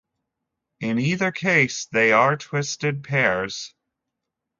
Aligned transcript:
In 0.79 0.97
either 0.97 1.31
case 1.31 1.85
they 1.91 2.11
are 2.11 2.35
twisted 2.35 3.03
pairs. 3.03 3.75